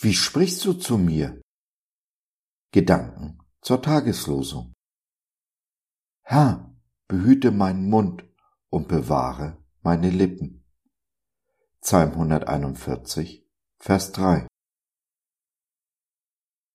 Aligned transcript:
Wie 0.00 0.14
sprichst 0.14 0.64
du 0.64 0.74
zu 0.74 0.96
mir? 0.96 1.42
Gedanken 2.70 3.40
zur 3.62 3.82
Tageslosung. 3.82 4.72
Herr, 6.22 6.72
behüte 7.08 7.50
meinen 7.50 7.90
Mund 7.90 8.24
und 8.70 8.86
bewahre 8.86 9.60
meine 9.80 10.10
Lippen. 10.10 10.64
Psalm 11.80 12.12
141, 12.12 13.44
Vers 13.80 14.12
3. 14.12 14.46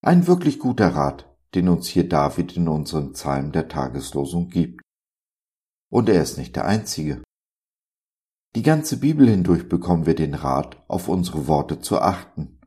Ein 0.02 0.28
wirklich 0.28 0.60
guter 0.60 0.90
Rat, 0.90 1.34
den 1.56 1.70
uns 1.70 1.88
hier 1.88 2.10
David 2.10 2.58
in 2.58 2.68
unserem 2.68 3.14
Psalm 3.14 3.54
der 3.54 3.70
Tageslosung 3.70 4.50
gibt. 4.50 4.82
Und 5.90 6.10
er 6.10 6.22
ist 6.22 6.38
nicht 6.38 6.58
der 6.58 6.66
einzige. 6.66 7.24
Die 8.58 8.64
ganze 8.64 9.00
Bibel 9.00 9.30
hindurch 9.30 9.70
bekommen 9.70 10.06
wir 10.06 10.16
den 10.16 10.34
Rat, 10.34 10.84
auf 10.90 11.08
unsere 11.08 11.48
Worte 11.48 11.80
zu 11.80 12.02
achten, 12.02 12.60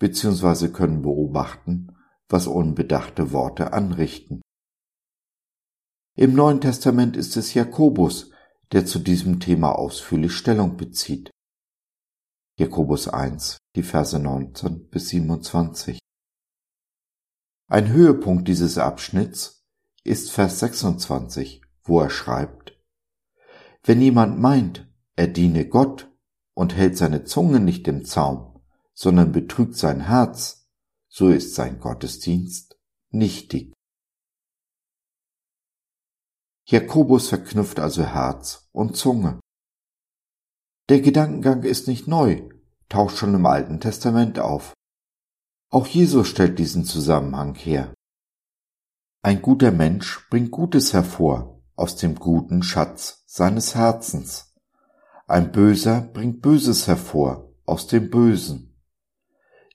beziehungsweise 0.00 0.72
können 0.72 1.02
beobachten, 1.02 1.96
was 2.28 2.48
unbedachte 2.48 3.30
Worte 3.32 3.72
anrichten. 3.72 4.40
Im 6.16 6.34
Neuen 6.34 6.60
Testament 6.60 7.16
ist 7.16 7.36
es 7.36 7.54
Jakobus, 7.54 8.32
der 8.72 8.86
zu 8.86 8.98
diesem 8.98 9.38
Thema 9.38 9.72
ausführlich 9.72 10.32
Stellung 10.32 10.76
bezieht. 10.76 11.30
Jakobus 12.58 13.08
1, 13.08 13.58
die 13.76 13.82
Verse 13.82 14.18
19 14.18 14.88
bis 14.88 15.10
27. 15.10 15.98
Ein 17.68 17.88
Höhepunkt 17.88 18.48
dieses 18.48 18.78
Abschnitts 18.78 19.64
ist 20.02 20.30
Vers 20.30 20.60
26, 20.60 21.62
wo 21.84 22.00
er 22.00 22.10
schreibt, 22.10 22.78
Wenn 23.82 24.00
jemand 24.00 24.38
meint, 24.38 24.88
er 25.16 25.28
diene 25.28 25.68
Gott 25.68 26.10
und 26.54 26.74
hält 26.74 26.96
seine 26.96 27.24
Zunge 27.24 27.60
nicht 27.60 27.86
im 27.86 28.04
Zaum, 28.04 28.49
sondern 29.00 29.32
betrügt 29.32 29.76
sein 29.76 30.00
Herz, 30.00 30.68
so 31.08 31.30
ist 31.30 31.54
sein 31.54 31.80
Gottesdienst 31.80 32.78
nichtig. 33.08 33.72
Jakobus 36.66 37.28
verknüpft 37.28 37.80
also 37.80 38.04
Herz 38.04 38.68
und 38.72 38.98
Zunge. 38.98 39.40
Der 40.90 41.00
Gedankengang 41.00 41.62
ist 41.62 41.88
nicht 41.88 42.08
neu, 42.08 42.46
taucht 42.90 43.16
schon 43.16 43.32
im 43.34 43.46
Alten 43.46 43.80
Testament 43.80 44.38
auf. 44.38 44.74
Auch 45.70 45.86
Jesus 45.86 46.28
stellt 46.28 46.58
diesen 46.58 46.84
Zusammenhang 46.84 47.54
her. 47.54 47.94
Ein 49.22 49.40
guter 49.40 49.70
Mensch 49.72 50.28
bringt 50.28 50.50
Gutes 50.50 50.92
hervor 50.92 51.62
aus 51.74 51.96
dem 51.96 52.16
guten 52.16 52.62
Schatz 52.62 53.22
seines 53.24 53.74
Herzens. 53.74 54.54
Ein 55.26 55.52
Böser 55.52 56.02
bringt 56.02 56.42
Böses 56.42 56.86
hervor 56.86 57.50
aus 57.64 57.86
dem 57.86 58.10
Bösen. 58.10 58.69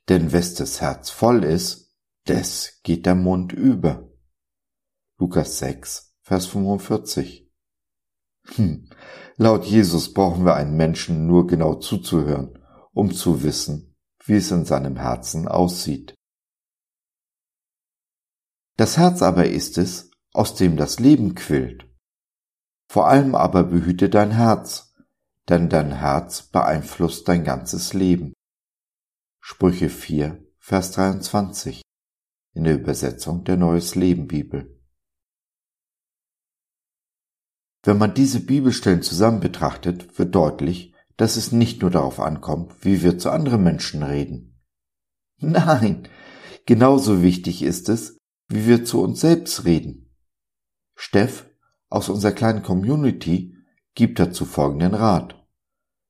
Denn 0.09 0.31
wes 0.31 0.53
das 0.53 0.81
Herz 0.81 1.09
voll 1.09 1.43
ist, 1.43 1.95
des 2.27 2.79
geht 2.83 3.05
der 3.05 3.15
Mund 3.15 3.53
über. 3.53 4.11
Lukas 5.17 5.59
6, 5.59 6.15
Vers 6.21 6.47
45. 6.47 7.49
Hm. 8.55 8.89
Laut 9.37 9.65
Jesus 9.65 10.13
brauchen 10.13 10.45
wir 10.45 10.55
einen 10.55 10.77
Menschen 10.77 11.27
nur 11.27 11.47
genau 11.47 11.75
zuzuhören, 11.75 12.59
um 12.93 13.13
zu 13.13 13.43
wissen, 13.43 13.95
wie 14.23 14.35
es 14.35 14.51
in 14.51 14.65
seinem 14.65 14.97
Herzen 14.97 15.47
aussieht. 15.47 16.15
Das 18.77 18.97
Herz 18.97 19.21
aber 19.21 19.47
ist 19.47 19.77
es, 19.77 20.11
aus 20.33 20.55
dem 20.55 20.77
das 20.77 20.99
Leben 20.99 21.33
quillt. 21.33 21.89
Vor 22.87 23.07
allem 23.07 23.35
aber 23.35 23.63
behüte 23.63 24.09
dein 24.09 24.31
Herz, 24.31 24.93
denn 25.49 25.69
dein 25.69 25.93
Herz 25.93 26.43
beeinflusst 26.43 27.27
dein 27.27 27.43
ganzes 27.43 27.93
Leben. 27.93 28.34
Sprüche 29.47 29.89
4, 29.89 30.43
Vers 30.57 30.93
23 30.93 31.83
in 32.55 32.63
der 32.63 32.73
Übersetzung 32.73 33.43
der 33.43 33.57
Neues 33.57 33.93
Leben 33.93 34.25
Bibel. 34.25 34.81
Wenn 37.83 37.99
man 37.99 38.15
diese 38.15 38.39
Bibelstellen 38.39 39.03
zusammen 39.03 39.41
betrachtet, 39.41 40.17
wird 40.17 40.33
deutlich, 40.33 40.95
dass 41.15 41.37
es 41.37 41.51
nicht 41.51 41.83
nur 41.83 41.91
darauf 41.91 42.19
ankommt, 42.19 42.83
wie 42.83 43.03
wir 43.03 43.19
zu 43.19 43.29
anderen 43.29 43.63
Menschen 43.63 44.01
reden. 44.01 44.59
Nein, 45.37 46.09
genauso 46.65 47.21
wichtig 47.21 47.61
ist 47.61 47.87
es, 47.87 48.17
wie 48.47 48.65
wir 48.65 48.83
zu 48.83 48.99
uns 48.99 49.19
selbst 49.19 49.63
reden. 49.63 50.11
Steff 50.95 51.47
aus 51.89 52.09
unserer 52.09 52.31
kleinen 52.31 52.63
Community 52.63 53.55
gibt 53.93 54.17
dazu 54.17 54.43
folgenden 54.43 54.95
Rat. 54.95 55.47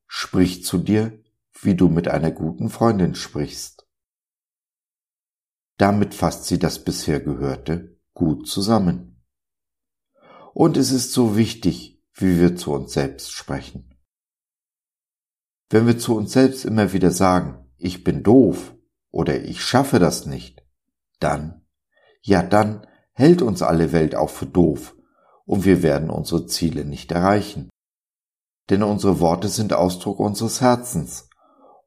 Sprich 0.07 0.63
zu 0.63 0.78
dir, 0.78 1.22
wie 1.65 1.75
du 1.75 1.89
mit 1.89 2.07
einer 2.07 2.31
guten 2.31 2.69
Freundin 2.69 3.15
sprichst. 3.15 3.87
Damit 5.77 6.13
fasst 6.13 6.45
sie 6.45 6.59
das 6.59 6.83
bisher 6.83 7.19
Gehörte 7.19 7.99
gut 8.13 8.47
zusammen. 8.47 9.23
Und 10.53 10.77
es 10.77 10.91
ist 10.91 11.11
so 11.11 11.35
wichtig, 11.35 12.01
wie 12.13 12.39
wir 12.39 12.55
zu 12.55 12.71
uns 12.71 12.93
selbst 12.93 13.31
sprechen. 13.31 13.99
Wenn 15.69 15.85
wir 15.85 15.97
zu 15.97 16.15
uns 16.15 16.31
selbst 16.31 16.63
immer 16.63 16.93
wieder 16.93 17.11
sagen, 17.11 17.69
ich 17.77 18.03
bin 18.03 18.23
doof 18.23 18.73
oder 19.11 19.43
ich 19.43 19.61
schaffe 19.61 19.99
das 19.99 20.25
nicht, 20.25 20.63
dann, 21.19 21.65
ja 22.21 22.41
dann 22.41 22.87
hält 23.11 23.41
uns 23.41 23.61
alle 23.61 23.91
Welt 23.91 24.15
auch 24.15 24.29
für 24.29 24.45
doof 24.45 24.95
und 25.45 25.65
wir 25.65 25.83
werden 25.83 26.09
unsere 26.09 26.45
Ziele 26.45 26.85
nicht 26.85 27.11
erreichen. 27.11 27.69
Denn 28.69 28.83
unsere 28.83 29.19
Worte 29.19 29.49
sind 29.49 29.73
Ausdruck 29.73 30.19
unseres 30.19 30.61
Herzens 30.61 31.24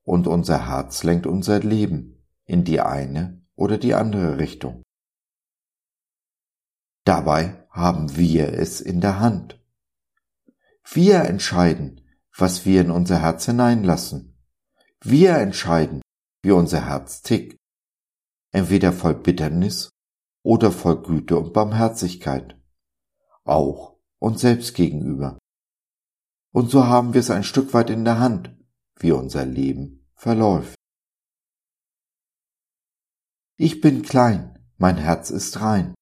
und 0.09 0.27
unser 0.27 0.69
Herz 0.69 1.03
lenkt 1.03 1.27
unser 1.27 1.61
Leben 1.61 2.25
in 2.47 2.65
die 2.65 2.81
eine 2.81 3.45
oder 3.57 3.77
die 3.77 3.95
andere 3.95 4.39
Richtung. 4.39 4.83
Dabei 7.05 7.67
haben 7.71 8.17
wir 8.17 8.55
es 8.55 8.81
in 8.81 9.03
der 9.03 9.21
Hand. 9.21 9.63
Wir 10.91 11.25
entscheiden, 11.25 12.01
was 12.35 12.65
wir 12.65 12.81
in 12.81 12.91
unser 12.91 13.21
Herz 13.21 13.45
hineinlassen. 13.45 14.39
Wir 15.03 15.37
entscheiden, 15.37 16.01
wie 16.43 16.53
unser 16.53 16.87
Herz 16.87 17.21
tickt. 17.21 17.59
Entweder 18.51 18.95
voll 18.95 19.15
Bitternis 19.15 19.91
oder 20.43 20.73
voll 20.73 21.03
Güte 21.03 21.37
und 21.37 21.53
Barmherzigkeit. 21.53 22.59
Auch 23.45 23.99
uns 24.19 24.41
selbst 24.41 24.75
gegenüber. 24.75 25.39
Und 26.51 26.71
so 26.71 26.87
haben 26.87 27.13
wir 27.13 27.21
es 27.21 27.31
ein 27.31 27.45
Stück 27.45 27.75
weit 27.75 27.91
in 27.91 28.07
der 28.07 28.19
Hand, 28.19 28.57
wie 28.97 29.13
unser 29.13 29.45
Leben 29.45 29.98
verläuft. 30.19 30.75
Ich 33.57 33.81
bin 33.81 34.03
klein, 34.03 34.59
mein 34.77 34.97
Herz 34.97 35.31
ist 35.31 35.61
rein. 35.61 35.95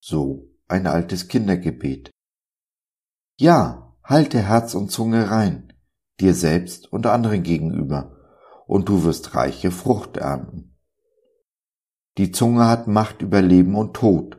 So 0.00 0.48
ein 0.66 0.86
altes 0.86 1.28
Kindergebet. 1.28 2.10
Ja, 3.36 3.94
halte 4.02 4.40
Herz 4.40 4.74
und 4.74 4.90
Zunge 4.90 5.30
rein, 5.30 5.74
dir 6.20 6.34
selbst 6.34 6.90
und 6.90 7.06
anderen 7.06 7.42
gegenüber, 7.42 8.16
und 8.66 8.88
du 8.88 9.04
wirst 9.04 9.34
reiche 9.34 9.70
Frucht 9.70 10.16
ernten. 10.16 10.76
Die 12.16 12.32
Zunge 12.32 12.66
hat 12.66 12.88
Macht 12.88 13.22
über 13.22 13.42
Leben 13.42 13.74
und 13.74 13.94
Tod. 13.94 14.38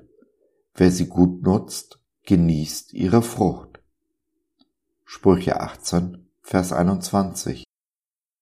Wer 0.73 0.91
sie 0.91 1.07
gut 1.07 1.43
nutzt, 1.43 2.03
genießt 2.23 2.93
ihre 2.93 3.21
Frucht. 3.21 3.81
Sprüche 5.05 5.59
18, 5.59 6.29
Vers 6.41 6.73
21. 6.73 7.68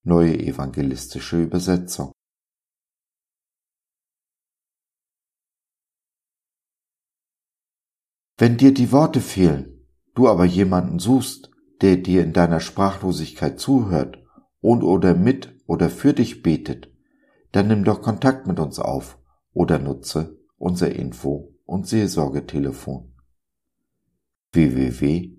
Neue 0.04 0.38
evangelistische 0.38 1.42
Übersetzung. 1.42 2.12
Wenn 8.36 8.56
dir 8.56 8.72
die 8.72 8.92
Worte 8.92 9.20
fehlen, 9.20 9.84
du 10.14 10.28
aber 10.28 10.44
jemanden 10.44 11.00
suchst, 11.00 11.50
der 11.80 11.96
dir 11.96 12.22
in 12.22 12.32
deiner 12.32 12.60
Sprachlosigkeit 12.60 13.58
zuhört 13.58 14.18
und 14.60 14.84
oder 14.84 15.14
mit 15.14 15.56
oder 15.66 15.90
für 15.90 16.12
dich 16.14 16.42
betet, 16.42 16.92
dann 17.52 17.66
nimm 17.68 17.84
doch 17.84 18.00
Kontakt 18.02 18.46
mit 18.46 18.60
uns 18.60 18.78
auf 18.78 19.18
oder 19.52 19.78
nutze 19.78 20.38
unser 20.56 20.94
Info- 20.94 21.54
und 21.64 21.86
Seelsorgetelefon 21.86 23.12
www.gott.biz 24.52 25.38